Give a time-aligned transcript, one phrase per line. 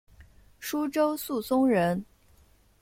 [0.59, 2.03] 舒州宿松人。